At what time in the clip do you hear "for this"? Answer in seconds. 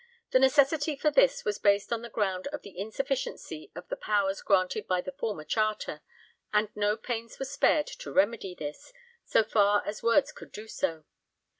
0.95-1.45